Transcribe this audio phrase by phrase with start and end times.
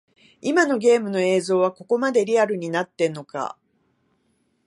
[0.41, 3.55] 今のゲームの映像はここまでリアルになってんのか